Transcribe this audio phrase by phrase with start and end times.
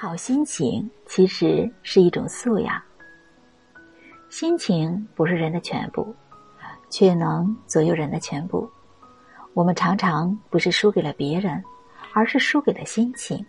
[0.00, 2.80] 好心情其实是一种素养。
[4.30, 6.14] 心情不是人的全部，
[6.88, 8.70] 却能左右人的全部。
[9.54, 11.60] 我们常常不是输给了别人，
[12.12, 13.44] 而是输给了心情。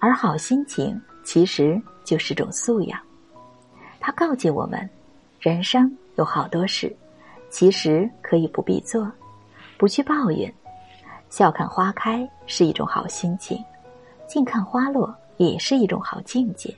[0.00, 3.00] 而好心情其实就是种素养。
[4.00, 4.90] 它告诫我们，
[5.38, 6.92] 人生有好多事，
[7.48, 9.08] 其实可以不必做，
[9.78, 10.52] 不去抱怨。
[11.30, 13.56] 笑看花开是一种好心情，
[14.26, 15.16] 静看花落。
[15.38, 16.72] 也是一种好境界。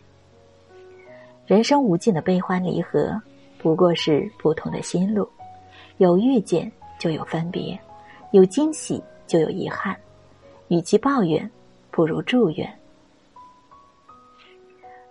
[1.46, 3.20] 人生无尽的悲欢离合，
[3.58, 5.28] 不过是不同的心路。
[5.96, 7.78] 有遇见就有分别，
[8.30, 9.96] 有惊喜就有遗憾。
[10.68, 11.50] 与其抱怨，
[11.90, 12.80] 不如祝愿。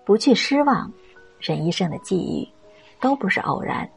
[0.05, 0.91] 不去失望，
[1.39, 2.47] 人一生的际遇
[3.01, 3.87] 都不是偶然。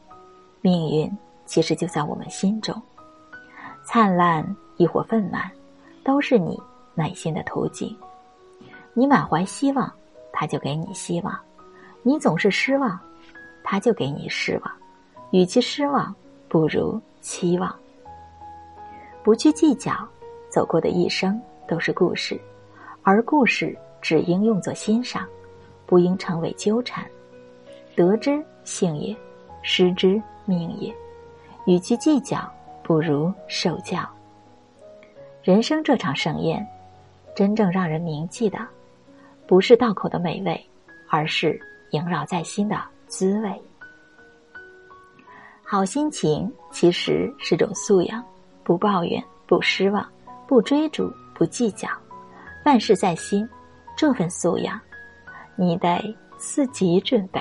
[0.61, 1.11] 命运
[1.47, 2.75] 其实就在我们心中，
[3.85, 4.45] 灿烂
[4.77, 5.49] 亦或愤懑，
[6.05, 6.61] 都是你
[6.95, 7.97] 内心的图景。
[8.95, 9.91] 你满怀希望，
[10.33, 11.35] 他就给你希望；
[12.03, 12.99] 你总是失望，
[13.65, 14.73] 他就给你失望。
[15.31, 16.15] 与其失望，
[16.49, 17.75] 不如期望。
[19.23, 19.93] 不去计较，
[20.51, 22.39] 走过的一生都是故事，
[23.03, 25.27] 而故事只应用作欣赏，
[25.87, 27.07] 不应成为纠缠。
[27.97, 29.17] 得之幸也，
[29.63, 30.95] 失之命也。
[31.65, 32.51] 与其计较，
[32.83, 34.07] 不如受教。
[35.43, 36.67] 人生这场盛宴，
[37.35, 38.59] 真正让人铭记的。
[39.47, 40.67] 不是道口的美味，
[41.09, 43.63] 而是萦绕在心的滋味。
[45.63, 48.23] 好心情其实是种素养，
[48.63, 50.07] 不抱怨，不失望，
[50.47, 51.89] 不追逐，不计较，
[52.65, 53.49] 万事在心。
[53.95, 54.81] 这份素养，
[55.55, 57.41] 你得自己准备。